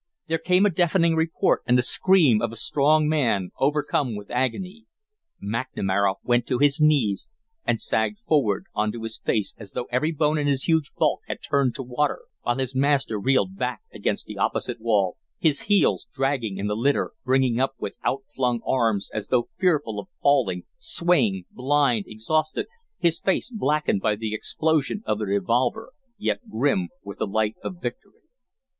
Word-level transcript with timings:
There 0.25 0.39
came 0.39 0.65
a 0.65 0.71
deafening 0.71 1.15
report 1.15 1.61
and 1.67 1.77
the 1.77 1.83
scream 1.83 2.41
of 2.41 2.51
a 2.51 2.55
strong 2.55 3.07
man 3.07 3.51
overcome 3.59 4.15
with 4.17 4.31
agony. 4.31 4.87
McNamara 5.39 6.15
went 6.23 6.47
to 6.47 6.57
his 6.57 6.81
knees 6.81 7.29
and 7.65 7.79
sagged 7.79 8.17
forward 8.27 8.65
on 8.73 8.91
to 8.93 9.03
his 9.03 9.19
face 9.19 9.53
as 9.59 9.73
though 9.73 9.87
every 9.91 10.11
bone 10.11 10.39
in 10.39 10.47
his 10.47 10.63
huge 10.63 10.91
bulk 10.97 11.19
had 11.27 11.37
turned 11.47 11.75
to 11.75 11.83
water, 11.83 12.21
while 12.41 12.57
his 12.57 12.73
master 12.73 13.19
reeled 13.19 13.57
back 13.57 13.81
against 13.93 14.25
the 14.25 14.39
opposite 14.39 14.81
wall, 14.81 15.17
his 15.37 15.61
heels 15.69 16.07
dragging 16.11 16.57
in 16.57 16.65
the 16.65 16.75
litter, 16.75 17.11
bringing 17.23 17.59
up 17.59 17.75
with 17.77 17.99
outflung 18.03 18.59
arms 18.65 19.11
as 19.13 19.27
though 19.27 19.49
fearful 19.59 19.99
of 19.99 20.07
falling, 20.23 20.63
swaying, 20.79 21.45
blind, 21.51 22.05
exhausted, 22.07 22.65
his 22.97 23.19
face 23.19 23.51
blackened 23.51 24.01
by 24.01 24.15
the 24.15 24.33
explosion 24.33 25.03
of 25.05 25.19
the 25.19 25.27
revolver, 25.27 25.91
yet 26.17 26.49
grim 26.49 26.89
with 27.03 27.19
the 27.19 27.27
light 27.27 27.53
of 27.63 27.79
victory. 27.79 28.23